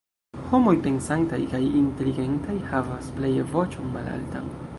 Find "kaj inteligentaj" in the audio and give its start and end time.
1.53-2.57